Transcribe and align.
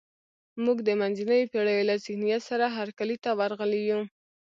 موږ 0.63 0.77
د 0.87 0.89
منځنیو 1.01 1.49
پېړیو 1.51 1.87
له 1.89 1.95
ذهنیت 2.05 2.41
سره 2.49 2.65
هرکلي 2.77 3.17
ته 3.23 3.29
ورغلي 3.39 3.81
یو. 3.91 4.01